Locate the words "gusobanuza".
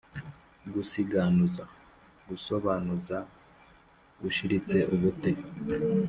2.27-3.17